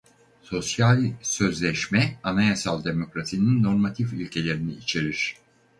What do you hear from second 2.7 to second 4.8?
demokrasinin normatif ilkelerini